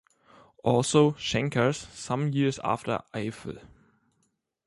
Also 0.63 1.11
Schenker’s 1.19 1.87
some 1.93 2.31
years 2.31 2.57
after 2.63 3.03
‘‘Eifel.’’ 3.13 3.61